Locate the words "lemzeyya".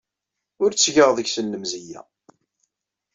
1.53-2.01